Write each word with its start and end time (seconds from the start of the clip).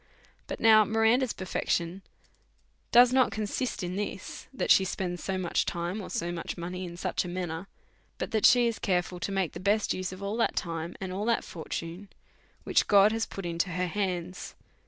But 0.47 0.59
now 0.59 0.83
Miranda's 0.83 1.31
perfection 1.31 2.01
does 2.91 3.13
not 3.13 3.29
consist 3.31 3.83
in 3.83 3.95
lis, 3.95 4.47
that 4.51 4.71
she 4.71 4.83
spends 4.83 5.23
so 5.23 5.37
much 5.37 5.63
time, 5.63 6.01
or 6.01 6.09
so 6.09 6.31
much 6.31 6.57
money 6.57 6.85
in 6.85 6.97
such 6.97 7.23
a 7.23 7.27
manner, 7.27 7.67
but 8.17 8.31
that 8.31 8.47
she 8.47 8.65
is 8.65 8.79
careful 8.79 9.19
to 9.19 9.31
make 9.31 9.51
the 9.53 9.59
best 9.59 9.93
use 9.93 10.11
of 10.11 10.23
ail 10.23 10.35
that 10.37 10.55
time, 10.55 10.95
and 10.99 11.13
all 11.13 11.25
that 11.25 11.43
fortune, 11.43 12.09
which 12.63 12.87
God 12.87 13.11
has 13.11 13.27
put 13.27 13.45
into 13.45 13.69
her 13.69 13.85
hands. 13.85 14.55